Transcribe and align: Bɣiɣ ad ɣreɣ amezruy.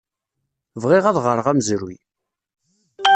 Bɣiɣ 0.81 1.03
ad 1.07 1.17
ɣreɣ 1.25 1.47
amezruy. 1.51 1.97